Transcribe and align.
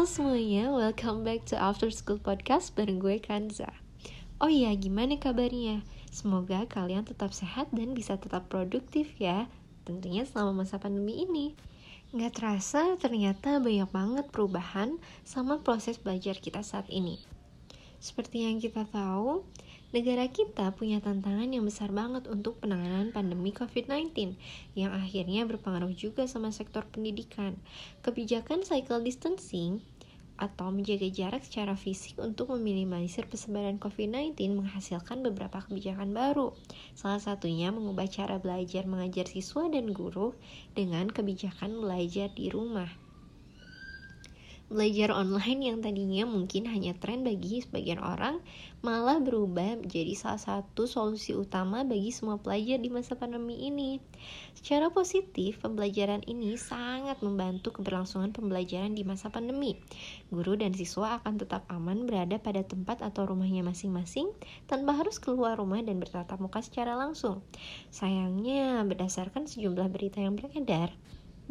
Halo 0.00 0.08
semuanya, 0.08 0.72
welcome 0.72 1.28
back 1.28 1.44
to 1.44 1.60
After 1.60 1.92
School 1.92 2.16
Podcast 2.16 2.72
bareng 2.72 3.04
gue 3.04 3.20
Kanza. 3.20 3.68
Oh 4.40 4.48
iya, 4.48 4.72
gimana 4.72 5.20
kabarnya? 5.20 5.84
Semoga 6.08 6.64
kalian 6.64 7.04
tetap 7.04 7.36
sehat 7.36 7.68
dan 7.76 7.92
bisa 7.92 8.16
tetap 8.16 8.48
produktif 8.48 9.12
ya. 9.20 9.44
Tentunya 9.84 10.24
selama 10.24 10.64
masa 10.64 10.80
pandemi 10.80 11.28
ini. 11.28 11.52
Nggak 12.16 12.32
terasa 12.32 12.96
ternyata 12.96 13.60
banyak 13.60 13.92
banget 13.92 14.26
perubahan 14.32 14.96
sama 15.28 15.60
proses 15.60 16.00
belajar 16.00 16.40
kita 16.40 16.64
saat 16.64 16.88
ini. 16.88 17.20
Seperti 18.00 18.48
yang 18.48 18.56
kita 18.56 18.88
tahu, 18.88 19.44
negara 19.90 20.30
kita 20.30 20.70
punya 20.78 21.02
tantangan 21.02 21.50
yang 21.50 21.66
besar 21.66 21.90
banget 21.90 22.30
untuk 22.30 22.62
penanganan 22.62 23.10
pandemi 23.10 23.50
COVID-19 23.50 24.38
yang 24.78 24.94
akhirnya 24.94 25.42
berpengaruh 25.50 25.90
juga 25.94 26.30
sama 26.30 26.54
sektor 26.54 26.86
pendidikan. 26.86 27.58
Kebijakan 28.06 28.62
cycle 28.62 29.02
distancing 29.02 29.82
atau 30.40 30.72
menjaga 30.72 31.04
jarak 31.12 31.44
secara 31.44 31.76
fisik 31.76 32.16
untuk 32.16 32.48
meminimalisir 32.56 33.28
persebaran 33.28 33.76
COVID-19 33.76 34.40
menghasilkan 34.56 35.20
beberapa 35.20 35.60
kebijakan 35.60 36.16
baru. 36.16 36.56
Salah 36.96 37.20
satunya 37.20 37.68
mengubah 37.68 38.08
cara 38.08 38.40
belajar 38.40 38.88
mengajar 38.88 39.28
siswa 39.28 39.68
dan 39.68 39.92
guru 39.92 40.32
dengan 40.72 41.12
kebijakan 41.12 41.76
belajar 41.76 42.32
di 42.32 42.48
rumah. 42.48 43.09
Belajar 44.70 45.10
online 45.10 45.66
yang 45.66 45.82
tadinya 45.82 46.22
mungkin 46.30 46.62
hanya 46.70 46.94
tren 46.94 47.26
bagi 47.26 47.58
sebagian 47.58 47.98
orang, 47.98 48.38
malah 48.86 49.18
berubah 49.18 49.82
menjadi 49.82 50.14
salah 50.14 50.38
satu 50.38 50.86
solusi 50.86 51.34
utama 51.34 51.82
bagi 51.82 52.14
semua 52.14 52.38
pelajar 52.38 52.78
di 52.78 52.86
masa 52.86 53.18
pandemi 53.18 53.66
ini. 53.66 53.98
Secara 54.54 54.94
positif, 54.94 55.58
pembelajaran 55.58 56.22
ini 56.30 56.54
sangat 56.54 57.18
membantu 57.18 57.82
keberlangsungan 57.82 58.30
pembelajaran 58.30 58.94
di 58.94 59.02
masa 59.02 59.26
pandemi. 59.26 59.74
Guru 60.30 60.54
dan 60.54 60.70
siswa 60.70 61.18
akan 61.18 61.42
tetap 61.42 61.66
aman 61.66 62.06
berada 62.06 62.38
pada 62.38 62.62
tempat 62.62 63.02
atau 63.02 63.26
rumahnya 63.26 63.66
masing-masing 63.66 64.30
tanpa 64.70 64.94
harus 64.94 65.18
keluar 65.18 65.58
rumah 65.58 65.82
dan 65.82 65.98
bertatap 65.98 66.38
muka 66.38 66.62
secara 66.62 66.94
langsung. 66.94 67.42
Sayangnya, 67.90 68.86
berdasarkan 68.86 69.50
sejumlah 69.50 69.90
berita 69.90 70.22
yang 70.22 70.38
beredar, 70.38 70.94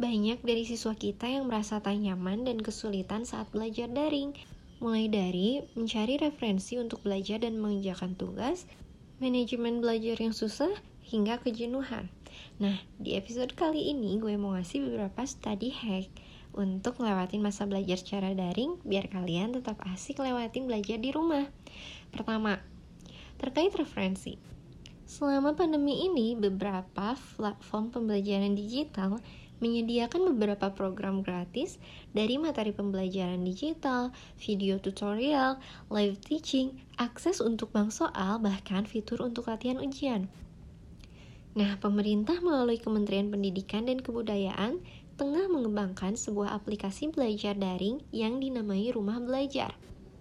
banyak 0.00 0.40
dari 0.40 0.64
siswa 0.64 0.96
kita 0.96 1.28
yang 1.28 1.44
merasa 1.52 1.84
tak 1.84 2.00
nyaman 2.00 2.48
dan 2.48 2.56
kesulitan 2.64 3.28
saat 3.28 3.52
belajar 3.52 3.84
daring, 3.92 4.32
mulai 4.80 5.12
dari 5.12 5.60
mencari 5.76 6.16
referensi 6.16 6.80
untuk 6.80 7.04
belajar 7.04 7.44
dan 7.44 7.60
mengerjakan 7.60 8.16
tugas, 8.16 8.64
manajemen 9.20 9.84
belajar 9.84 10.16
yang 10.16 10.32
susah, 10.32 10.72
hingga 11.04 11.36
kejenuhan. 11.44 12.08
Nah, 12.56 12.80
di 12.96 13.12
episode 13.12 13.52
kali 13.52 13.92
ini 13.92 14.16
gue 14.16 14.40
mau 14.40 14.56
ngasih 14.56 14.88
beberapa 14.88 15.20
study 15.28 15.68
hack 15.68 16.08
untuk 16.56 16.96
lewatin 17.04 17.44
masa 17.44 17.68
belajar 17.68 18.00
secara 18.00 18.32
daring 18.32 18.80
biar 18.82 19.06
kalian 19.12 19.52
tetap 19.52 19.78
asik 19.84 20.16
lewatin 20.16 20.64
belajar 20.64 20.96
di 20.96 21.12
rumah. 21.12 21.44
Pertama, 22.08 22.56
terkait 23.36 23.76
referensi. 23.76 24.40
Selama 25.10 25.58
pandemi 25.58 26.06
ini, 26.06 26.38
beberapa 26.38 27.18
platform 27.34 27.90
pembelajaran 27.90 28.54
digital 28.54 29.18
menyediakan 29.60 30.34
beberapa 30.34 30.72
program 30.72 31.20
gratis 31.20 31.78
dari 32.16 32.40
materi 32.40 32.72
pembelajaran 32.72 33.44
digital, 33.44 34.10
video 34.40 34.80
tutorial, 34.80 35.60
live 35.92 36.18
teaching, 36.20 36.80
akses 36.96 37.38
untuk 37.38 37.70
bank 37.70 37.92
soal, 37.94 38.40
bahkan 38.40 38.88
fitur 38.88 39.20
untuk 39.22 39.52
latihan 39.52 39.78
ujian. 39.78 40.26
Nah, 41.50 41.76
pemerintah 41.82 42.38
melalui 42.40 42.78
Kementerian 42.78 43.28
Pendidikan 43.28 43.86
dan 43.86 43.98
Kebudayaan 43.98 44.78
tengah 45.18 45.50
mengembangkan 45.52 46.16
sebuah 46.16 46.56
aplikasi 46.56 47.12
belajar 47.12 47.58
daring 47.58 48.00
yang 48.14 48.40
dinamai 48.40 48.88
Rumah 48.88 49.20
Belajar. 49.20 49.76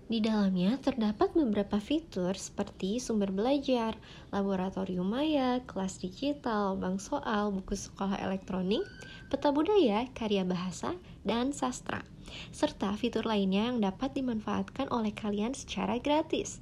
Di 0.10 0.26
dalamnya 0.26 0.74
terdapat 0.82 1.38
beberapa 1.38 1.78
fitur 1.78 2.34
seperti 2.34 2.98
sumber 2.98 3.30
belajar, 3.30 3.94
laboratorium 4.34 5.06
maya, 5.06 5.62
kelas 5.70 6.02
digital, 6.02 6.74
bank 6.82 6.98
soal, 6.98 7.54
buku 7.54 7.78
sekolah 7.78 8.18
elektronik, 8.18 8.82
peta 9.30 9.54
budaya, 9.54 10.10
karya 10.18 10.42
bahasa, 10.42 10.98
dan 11.22 11.54
sastra, 11.54 12.02
serta 12.50 12.98
fitur 12.98 13.22
lainnya 13.22 13.70
yang 13.70 13.86
dapat 13.86 14.18
dimanfaatkan 14.18 14.90
oleh 14.90 15.14
kalian 15.14 15.54
secara 15.54 16.02
gratis. 16.02 16.58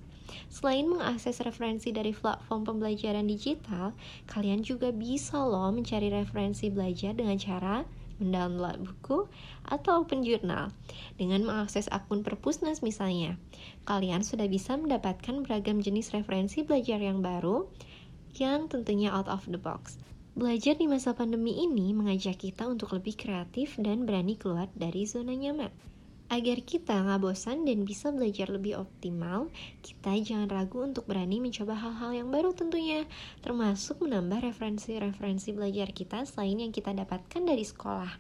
Selain 0.51 0.83
mengakses 0.83 1.39
referensi 1.39 1.95
dari 1.95 2.11
platform 2.11 2.67
pembelajaran 2.67 3.31
digital, 3.31 3.95
kalian 4.27 4.59
juga 4.59 4.91
bisa 4.91 5.39
loh 5.39 5.71
mencari 5.71 6.11
referensi 6.11 6.67
belajar 6.67 7.15
dengan 7.15 7.39
cara 7.39 7.87
mendownload 8.17 8.81
buku 8.83 9.25
atau 9.65 10.03
open 10.05 10.21
journal. 10.21 10.73
Dengan 11.17 11.45
mengakses 11.45 11.89
akun 11.89 12.21
perpusnas 12.21 12.85
misalnya, 12.85 13.37
kalian 13.85 14.21
sudah 14.21 14.45
bisa 14.45 14.77
mendapatkan 14.77 15.41
beragam 15.45 15.81
jenis 15.81 16.13
referensi 16.13 16.61
belajar 16.61 17.01
yang 17.01 17.25
baru 17.25 17.65
yang 18.37 18.69
tentunya 18.69 19.09
out 19.09 19.25
of 19.25 19.45
the 19.49 19.57
box. 19.57 19.97
Belajar 20.37 20.77
di 20.77 20.85
masa 20.85 21.17
pandemi 21.17 21.65
ini 21.65 21.97
mengajak 21.97 22.37
kita 22.37 22.69
untuk 22.69 22.93
lebih 22.93 23.17
kreatif 23.17 23.73
dan 23.81 24.05
berani 24.05 24.37
keluar 24.37 24.69
dari 24.77 25.09
zona 25.09 25.33
nyaman. 25.33 25.73
Agar 26.27 26.59
kita 26.59 26.91
nggak 26.91 27.23
bosan 27.23 27.63
dan 27.63 27.87
bisa 27.87 28.11
belajar 28.11 28.51
lebih 28.51 28.75
optimal, 28.75 29.47
kita 29.79 30.11
jangan 30.19 30.51
ragu 30.51 30.83
untuk 30.83 31.07
berani 31.07 31.39
mencoba 31.39 31.71
hal-hal 31.71 32.11
yang 32.11 32.29
baru 32.35 32.51
tentunya, 32.51 33.07
termasuk 33.39 34.03
menambah 34.03 34.43
referensi-referensi 34.43 35.55
belajar 35.55 35.95
kita 35.95 36.27
selain 36.27 36.59
yang 36.59 36.75
kita 36.75 36.91
dapatkan 36.91 37.47
dari 37.47 37.63
sekolah. 37.63 38.11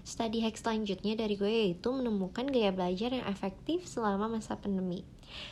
Study 0.00 0.40
hack 0.40 0.56
selanjutnya 0.56 1.12
dari 1.12 1.36
gue 1.36 1.52
yaitu 1.52 1.92
menemukan 1.92 2.48
gaya 2.48 2.72
belajar 2.72 3.12
yang 3.12 3.28
efektif 3.28 3.84
selama 3.84 4.32
masa 4.32 4.56
pandemi. 4.56 5.04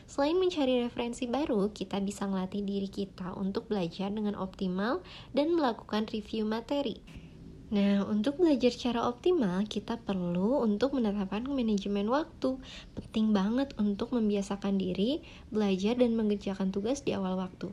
Selain 0.09 0.37
mencari 0.41 0.81
referensi 0.81 1.29
baru, 1.29 1.69
kita 1.73 2.01
bisa 2.01 2.25
melatih 2.25 2.65
diri 2.65 2.89
kita 2.89 3.37
untuk 3.37 3.69
belajar 3.69 4.09
dengan 4.09 4.41
optimal 4.41 5.05
dan 5.37 5.53
melakukan 5.53 6.09
review 6.09 6.49
materi. 6.49 7.20
Nah, 7.71 8.03
untuk 8.03 8.43
belajar 8.43 8.75
secara 8.75 9.07
optimal, 9.07 9.63
kita 9.63 9.95
perlu 10.03 10.59
untuk 10.67 10.99
menetapkan 10.99 11.47
manajemen 11.47 12.11
waktu. 12.11 12.59
Penting 12.99 13.31
banget 13.31 13.71
untuk 13.79 14.11
membiasakan 14.11 14.75
diri 14.75 15.23
belajar 15.55 15.95
dan 15.95 16.19
mengerjakan 16.19 16.75
tugas 16.75 17.07
di 17.07 17.15
awal 17.15 17.39
waktu. 17.39 17.71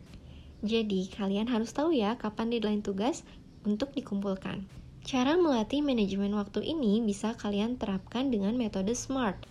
Jadi, 0.62 1.10
kalian 1.10 1.50
harus 1.50 1.74
tahu 1.74 1.98
ya 1.98 2.14
kapan 2.14 2.54
deadline 2.54 2.86
tugas 2.86 3.26
untuk 3.66 3.90
dikumpulkan. 3.98 4.70
Cara 5.02 5.34
melatih 5.34 5.82
manajemen 5.82 6.38
waktu 6.38 6.62
ini 6.62 7.02
bisa 7.02 7.34
kalian 7.34 7.82
terapkan 7.82 8.30
dengan 8.30 8.54
metode 8.54 8.94
SMART 8.94 9.50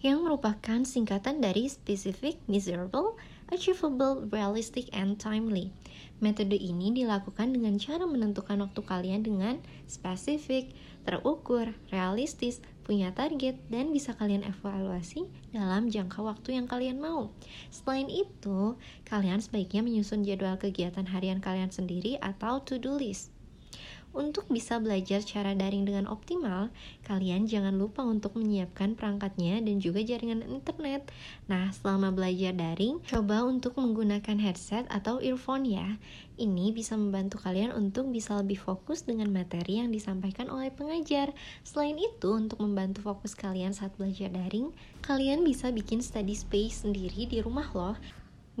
yang 0.00 0.24
merupakan 0.24 0.82
singkatan 0.88 1.44
dari 1.44 1.68
Specific, 1.68 2.40
Miserable, 2.48 3.14
Achievable, 3.52 4.24
Realistic, 4.32 4.88
and 4.96 5.20
Timely. 5.20 5.68
Metode 6.22 6.54
ini 6.54 6.94
dilakukan 6.94 7.50
dengan 7.50 7.82
cara 7.82 8.06
menentukan 8.06 8.62
waktu 8.62 8.78
kalian 8.86 9.26
dengan 9.26 9.58
spesifik, 9.90 10.70
terukur, 11.02 11.74
realistis, 11.90 12.62
punya 12.86 13.10
target, 13.10 13.58
dan 13.66 13.90
bisa 13.90 14.14
kalian 14.14 14.46
evaluasi 14.46 15.26
dalam 15.50 15.90
jangka 15.90 16.22
waktu 16.22 16.62
yang 16.62 16.70
kalian 16.70 17.02
mau. 17.02 17.34
Selain 17.74 18.06
itu, 18.06 18.78
kalian 19.02 19.42
sebaiknya 19.42 19.82
menyusun 19.82 20.22
jadwal 20.22 20.54
kegiatan 20.62 21.10
harian 21.10 21.42
kalian 21.42 21.74
sendiri 21.74 22.22
atau 22.22 22.62
to-do 22.62 22.94
list. 22.94 23.31
Untuk 24.12 24.44
bisa 24.52 24.76
belajar 24.76 25.24
cara 25.24 25.56
daring 25.56 25.88
dengan 25.88 26.04
optimal, 26.04 26.68
kalian 27.08 27.48
jangan 27.48 27.80
lupa 27.80 28.04
untuk 28.04 28.36
menyiapkan 28.36 28.92
perangkatnya 28.92 29.64
dan 29.64 29.80
juga 29.80 30.04
jaringan 30.04 30.44
internet. 30.44 31.08
Nah, 31.48 31.72
selama 31.72 32.12
belajar 32.12 32.52
daring, 32.52 33.00
coba 33.08 33.48
untuk 33.48 33.72
menggunakan 33.80 34.36
headset 34.36 34.84
atau 34.92 35.16
earphone 35.24 35.64
ya. 35.64 35.96
Ini 36.36 36.76
bisa 36.76 36.92
membantu 36.92 37.40
kalian 37.40 37.72
untuk 37.72 38.12
bisa 38.12 38.36
lebih 38.36 38.60
fokus 38.60 39.08
dengan 39.08 39.32
materi 39.32 39.80
yang 39.80 39.88
disampaikan 39.88 40.52
oleh 40.52 40.68
pengajar. 40.68 41.32
Selain 41.64 41.96
itu, 41.96 42.36
untuk 42.36 42.60
membantu 42.60 43.00
fokus 43.00 43.32
kalian 43.32 43.72
saat 43.72 43.96
belajar 43.96 44.28
daring, 44.28 44.76
kalian 45.00 45.40
bisa 45.40 45.72
bikin 45.72 46.04
study 46.04 46.36
space 46.36 46.84
sendiri 46.84 47.24
di 47.24 47.40
rumah 47.40 47.72
loh. 47.72 47.96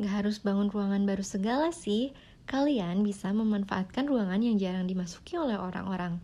Gak 0.00 0.24
harus 0.24 0.40
bangun 0.40 0.72
ruangan 0.72 1.04
baru 1.04 1.20
segala 1.20 1.68
sih 1.68 2.16
kalian 2.46 3.06
bisa 3.06 3.30
memanfaatkan 3.30 4.06
ruangan 4.06 4.42
yang 4.42 4.56
jarang 4.60 4.86
dimasuki 4.86 5.38
oleh 5.38 5.56
orang-orang. 5.58 6.22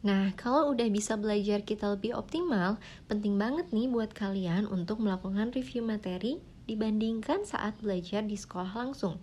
Nah, 0.00 0.32
kalau 0.32 0.72
udah 0.72 0.88
bisa 0.88 1.20
belajar 1.20 1.60
kita 1.60 1.92
lebih 1.92 2.16
optimal, 2.16 2.80
penting 3.04 3.36
banget 3.36 3.68
nih 3.68 3.84
buat 3.84 4.16
kalian 4.16 4.64
untuk 4.64 4.96
melakukan 5.04 5.52
review 5.52 5.84
materi 5.84 6.40
dibandingkan 6.64 7.44
saat 7.44 7.76
belajar 7.84 8.24
di 8.24 8.38
sekolah 8.38 8.72
langsung. 8.72 9.20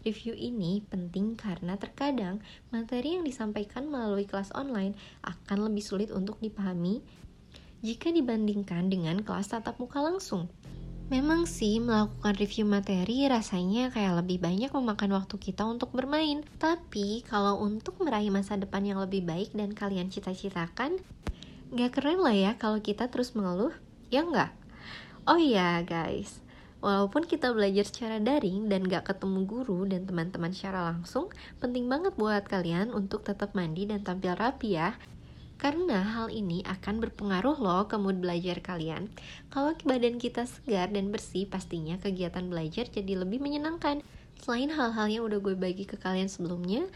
Review 0.00 0.32
ini 0.32 0.80
penting 0.88 1.36
karena 1.36 1.76
terkadang 1.76 2.40
materi 2.72 3.16
yang 3.16 3.24
disampaikan 3.24 3.88
melalui 3.88 4.24
kelas 4.24 4.48
online 4.56 4.96
akan 5.24 5.68
lebih 5.68 5.84
sulit 5.84 6.08
untuk 6.08 6.40
dipahami 6.40 7.04
jika 7.80 8.12
dibandingkan 8.12 8.92
dengan 8.92 9.24
kelas 9.24 9.56
tatap 9.56 9.80
muka 9.80 10.04
langsung. 10.04 10.52
Memang 11.10 11.42
sih 11.42 11.82
melakukan 11.82 12.38
review 12.38 12.62
materi 12.70 13.26
rasanya 13.26 13.90
kayak 13.90 14.22
lebih 14.22 14.38
banyak 14.38 14.70
memakan 14.70 15.18
waktu 15.18 15.42
kita 15.42 15.66
untuk 15.66 15.90
bermain. 15.90 16.46
Tapi 16.62 17.26
kalau 17.26 17.58
untuk 17.58 17.98
meraih 17.98 18.30
masa 18.30 18.54
depan 18.54 18.86
yang 18.86 19.02
lebih 19.02 19.26
baik 19.26 19.50
dan 19.50 19.74
kalian 19.74 20.06
cita-citakan, 20.06 21.02
gak 21.74 21.98
keren 21.98 22.22
lah 22.22 22.38
ya 22.38 22.52
kalau 22.54 22.78
kita 22.78 23.10
terus 23.10 23.34
mengeluh. 23.34 23.74
ya 24.10 24.22
nggak? 24.22 24.54
Oh 25.26 25.38
iya 25.38 25.82
guys, 25.82 26.38
Walaupun 26.80 27.28
kita 27.28 27.52
belajar 27.52 27.84
secara 27.84 28.16
daring 28.16 28.72
dan 28.72 28.88
gak 28.88 29.12
ketemu 29.12 29.44
guru 29.44 29.84
dan 29.84 30.08
teman-teman 30.08 30.48
secara 30.48 30.94
langsung, 30.94 31.28
penting 31.60 31.92
banget 31.92 32.16
buat 32.16 32.48
kalian 32.48 32.88
untuk 32.96 33.20
tetap 33.20 33.52
mandi 33.52 33.84
dan 33.84 34.00
tampil 34.00 34.32
rapi 34.32 34.80
ya. 34.80 34.96
Karena 35.60 36.00
hal 36.00 36.32
ini 36.32 36.64
akan 36.64 37.04
berpengaruh 37.04 37.60
loh 37.60 37.84
ke 37.84 38.00
mood 38.00 38.24
belajar 38.24 38.64
kalian. 38.64 39.12
Kalau 39.52 39.76
badan 39.84 40.16
kita 40.16 40.48
segar 40.48 40.88
dan 40.88 41.12
bersih, 41.12 41.44
pastinya 41.44 42.00
kegiatan 42.00 42.48
belajar 42.48 42.88
jadi 42.88 43.20
lebih 43.20 43.44
menyenangkan. 43.44 44.00
Selain 44.40 44.72
hal-hal 44.72 45.06
yang 45.12 45.22
udah 45.28 45.36
gue 45.36 45.52
bagi 45.52 45.84
ke 45.84 46.00
kalian 46.00 46.32
sebelumnya, 46.32 46.88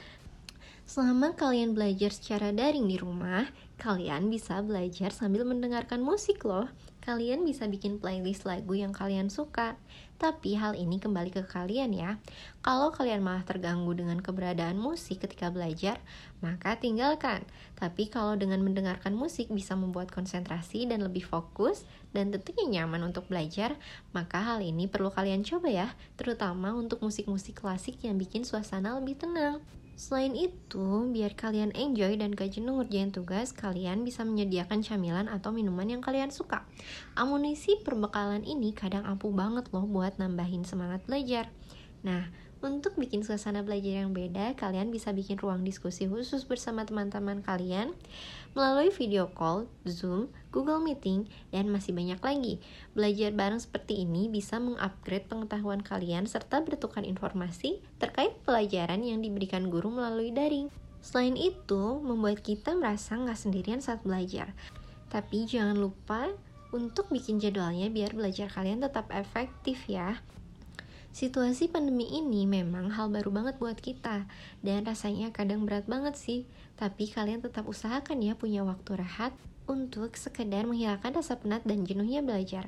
Selama 0.84 1.32
kalian 1.32 1.72
belajar 1.72 2.12
secara 2.12 2.52
daring 2.52 2.84
di 2.84 3.00
rumah, 3.00 3.48
kalian 3.80 4.28
bisa 4.28 4.60
belajar 4.60 5.16
sambil 5.16 5.48
mendengarkan 5.48 6.04
musik 6.04 6.44
loh. 6.44 6.68
Kalian 7.04 7.44
bisa 7.44 7.68
bikin 7.68 8.00
playlist 8.00 8.48
lagu 8.48 8.72
yang 8.72 8.96
kalian 8.96 9.28
suka. 9.28 9.76
Tapi 10.16 10.56
hal 10.56 10.72
ini 10.72 10.96
kembali 10.96 11.36
ke 11.36 11.44
kalian 11.44 11.92
ya. 11.92 12.16
Kalau 12.64 12.88
kalian 12.96 13.20
malah 13.20 13.44
terganggu 13.44 13.92
dengan 13.92 14.24
keberadaan 14.24 14.80
musik 14.80 15.20
ketika 15.20 15.52
belajar, 15.52 16.00
maka 16.40 16.80
tinggalkan. 16.80 17.44
Tapi 17.76 18.08
kalau 18.08 18.40
dengan 18.40 18.64
mendengarkan 18.64 19.12
musik 19.12 19.52
bisa 19.52 19.76
membuat 19.76 20.08
konsentrasi 20.08 20.88
dan 20.88 21.04
lebih 21.04 21.28
fokus 21.28 21.84
dan 22.16 22.32
tentunya 22.32 22.80
nyaman 22.80 23.12
untuk 23.12 23.28
belajar, 23.28 23.76
maka 24.16 24.40
hal 24.40 24.64
ini 24.64 24.88
perlu 24.88 25.12
kalian 25.12 25.44
coba 25.44 25.68
ya, 25.68 25.88
terutama 26.16 26.72
untuk 26.72 27.04
musik-musik 27.04 27.60
klasik 27.60 28.00
yang 28.00 28.16
bikin 28.16 28.48
suasana 28.48 28.96
lebih 28.96 29.20
tenang. 29.20 29.60
Selain 29.94 30.34
itu, 30.34 31.06
biar 31.14 31.38
kalian 31.38 31.70
enjoy 31.70 32.18
dan 32.18 32.34
gak 32.34 32.58
jenuh 32.58 32.82
ngerjain 32.82 33.14
tugas, 33.14 33.54
kalian 33.54 34.02
bisa 34.02 34.26
menyediakan 34.26 34.82
camilan 34.82 35.30
atau 35.30 35.54
minuman 35.54 35.86
yang 35.86 36.02
kalian 36.02 36.34
suka. 36.34 36.66
Amunisi 37.14 37.78
perbekalan 37.78 38.42
ini 38.42 38.74
kadang 38.74 39.06
ampuh 39.06 39.30
banget 39.30 39.70
loh 39.70 39.86
buat 39.86 40.18
nambahin 40.18 40.66
semangat 40.66 41.06
belajar. 41.06 41.46
Nah, 42.04 42.28
untuk 42.64 42.96
bikin 42.96 43.20
suasana 43.20 43.60
belajar 43.60 44.04
yang 44.04 44.16
beda, 44.16 44.56
kalian 44.56 44.88
bisa 44.88 45.12
bikin 45.12 45.36
ruang 45.36 45.64
diskusi 45.68 46.08
khusus 46.08 46.48
bersama 46.48 46.84
teman-teman 46.88 47.44
kalian 47.44 47.92
melalui 48.56 48.88
video 48.88 49.28
call, 49.28 49.68
Zoom, 49.84 50.32
Google 50.48 50.80
Meeting, 50.80 51.28
dan 51.52 51.68
masih 51.68 51.92
banyak 51.92 52.16
lagi. 52.24 52.54
Belajar 52.96 53.36
bareng 53.36 53.60
seperti 53.60 54.08
ini 54.08 54.32
bisa 54.32 54.56
mengupgrade 54.60 55.28
pengetahuan 55.28 55.84
kalian 55.84 56.24
serta 56.24 56.64
bertukar 56.64 57.04
informasi 57.04 57.84
terkait 58.00 58.32
pelajaran 58.48 59.04
yang 59.04 59.20
diberikan 59.20 59.68
guru 59.68 59.92
melalui 59.92 60.32
daring. 60.32 60.72
Selain 61.04 61.36
itu, 61.36 62.00
membuat 62.00 62.40
kita 62.40 62.72
merasa 62.72 63.12
nggak 63.20 63.36
sendirian 63.36 63.84
saat 63.84 64.00
belajar. 64.08 64.56
Tapi 65.12 65.44
jangan 65.44 65.76
lupa 65.76 66.32
untuk 66.72 67.12
bikin 67.12 67.36
jadwalnya 67.36 67.92
biar 67.92 68.16
belajar 68.16 68.48
kalian 68.48 68.80
tetap 68.80 69.12
efektif 69.12 69.84
ya. 69.84 70.16
Situasi 71.14 71.70
pandemi 71.70 72.10
ini 72.10 72.42
memang 72.42 72.90
hal 72.90 73.06
baru 73.06 73.30
banget 73.30 73.62
buat 73.62 73.78
kita 73.78 74.26
dan 74.66 74.82
rasanya 74.82 75.30
kadang 75.30 75.62
berat 75.62 75.86
banget 75.86 76.18
sih. 76.18 76.42
Tapi 76.74 77.06
kalian 77.06 77.38
tetap 77.38 77.70
usahakan 77.70 78.18
ya 78.18 78.34
punya 78.34 78.66
waktu 78.66 78.98
rehat 78.98 79.30
untuk 79.70 80.18
sekedar 80.18 80.66
menghilangkan 80.66 81.14
rasa 81.14 81.38
penat 81.38 81.62
dan 81.62 81.86
jenuhnya 81.86 82.18
belajar. 82.18 82.66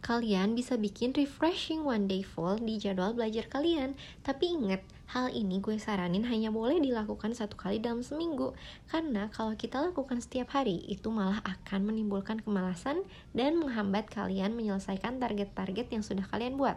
Kalian 0.00 0.54
bisa 0.58 0.78
bikin 0.78 1.12
refreshing 1.12 1.84
one 1.84 2.06
day 2.06 2.24
full 2.24 2.58
di 2.58 2.78
jadwal 2.80 3.14
belajar 3.14 3.46
kalian. 3.50 3.98
Tapi 4.24 4.54
ingat, 4.54 4.80
Hal 5.08 5.32
ini 5.32 5.56
gue 5.64 5.80
saranin 5.80 6.20
hanya 6.28 6.52
boleh 6.52 6.84
dilakukan 6.84 7.32
satu 7.32 7.56
kali 7.56 7.80
dalam 7.80 8.04
seminggu, 8.04 8.52
karena 8.92 9.32
kalau 9.32 9.56
kita 9.56 9.80
lakukan 9.80 10.20
setiap 10.20 10.52
hari, 10.52 10.84
itu 10.84 11.08
malah 11.08 11.40
akan 11.48 11.88
menimbulkan 11.88 12.44
kemalasan 12.44 13.00
dan 13.32 13.56
menghambat 13.56 14.04
kalian 14.12 14.52
menyelesaikan 14.52 15.16
target-target 15.16 15.88
yang 15.88 16.04
sudah 16.04 16.28
kalian 16.28 16.60
buat. 16.60 16.76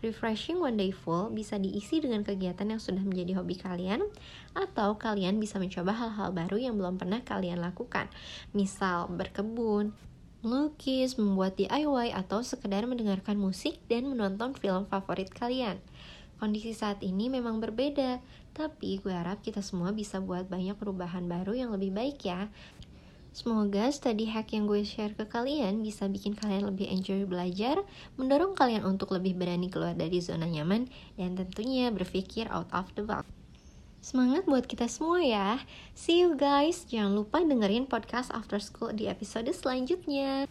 Refreshing 0.00 0.56
One 0.56 0.80
Day 0.80 0.88
Full 0.88 1.36
bisa 1.36 1.60
diisi 1.60 2.00
dengan 2.00 2.24
kegiatan 2.24 2.64
yang 2.64 2.80
sudah 2.80 3.04
menjadi 3.04 3.44
hobi 3.44 3.60
kalian, 3.60 4.08
atau 4.56 4.96
kalian 4.96 5.36
bisa 5.36 5.60
mencoba 5.60 5.92
hal-hal 5.92 6.32
baru 6.32 6.56
yang 6.56 6.80
belum 6.80 6.96
pernah 6.96 7.20
kalian 7.28 7.60
lakukan, 7.60 8.08
misal 8.56 9.12
berkebun, 9.12 9.92
melukis, 10.46 11.18
membuat 11.18 11.58
DIY, 11.58 12.14
atau 12.14 12.46
sekedar 12.46 12.86
mendengarkan 12.86 13.34
musik 13.34 13.82
dan 13.90 14.06
menonton 14.06 14.54
film 14.54 14.86
favorit 14.86 15.26
kalian. 15.34 15.82
Kondisi 16.38 16.70
saat 16.70 17.02
ini 17.02 17.26
memang 17.26 17.58
berbeda, 17.58 18.22
tapi 18.54 19.02
gue 19.02 19.10
harap 19.10 19.42
kita 19.42 19.58
semua 19.60 19.90
bisa 19.90 20.22
buat 20.22 20.46
banyak 20.46 20.78
perubahan 20.78 21.26
baru 21.26 21.58
yang 21.58 21.74
lebih 21.74 21.90
baik 21.90 22.22
ya. 22.22 22.46
Semoga 23.36 23.92
study 23.92 24.32
hack 24.32 24.56
yang 24.56 24.64
gue 24.64 24.80
share 24.80 25.12
ke 25.12 25.28
kalian 25.28 25.84
bisa 25.84 26.08
bikin 26.08 26.32
kalian 26.32 26.72
lebih 26.72 26.88
enjoy 26.88 27.28
belajar, 27.28 27.84
mendorong 28.16 28.56
kalian 28.56 28.88
untuk 28.88 29.12
lebih 29.12 29.36
berani 29.36 29.68
keluar 29.68 29.92
dari 29.92 30.24
zona 30.24 30.48
nyaman, 30.48 30.88
dan 31.20 31.36
tentunya 31.36 31.92
berpikir 31.92 32.48
out 32.48 32.70
of 32.72 32.88
the 32.96 33.04
box. 33.04 33.28
Semangat 34.04 34.46
buat 34.46 34.66
kita 34.66 34.86
semua 34.86 35.22
ya. 35.22 35.62
See 35.92 36.22
you 36.22 36.38
guys. 36.38 36.86
Jangan 36.86 37.14
lupa 37.14 37.42
dengerin 37.42 37.90
podcast 37.90 38.30
After 38.30 38.60
School 38.62 38.94
di 38.94 39.10
episode 39.10 39.50
selanjutnya. 39.50 40.46